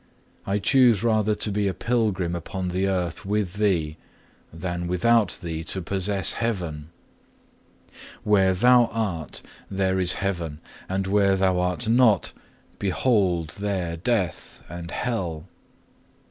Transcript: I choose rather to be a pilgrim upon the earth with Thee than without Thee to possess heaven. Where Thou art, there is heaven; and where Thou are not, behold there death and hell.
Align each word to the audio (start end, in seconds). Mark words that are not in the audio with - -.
I 0.47 0.57
choose 0.57 1.03
rather 1.03 1.35
to 1.35 1.51
be 1.51 1.67
a 1.67 1.75
pilgrim 1.75 2.35
upon 2.35 2.69
the 2.69 2.87
earth 2.87 3.23
with 3.23 3.57
Thee 3.57 3.97
than 4.51 4.87
without 4.87 5.37
Thee 5.43 5.63
to 5.65 5.79
possess 5.79 6.33
heaven. 6.33 6.89
Where 8.23 8.55
Thou 8.55 8.85
art, 8.87 9.43
there 9.69 9.99
is 9.99 10.13
heaven; 10.13 10.59
and 10.89 11.05
where 11.05 11.35
Thou 11.35 11.59
are 11.59 11.77
not, 11.87 12.31
behold 12.79 13.49
there 13.59 13.95
death 13.95 14.63
and 14.67 14.89
hell. 14.89 15.45